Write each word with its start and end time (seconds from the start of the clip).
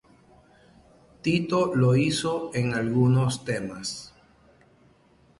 Tito 1.21 1.75
lo 1.75 1.95
hizo 1.95 2.49
en 2.55 2.73
algunos 2.73 3.45
temas. 3.45 4.15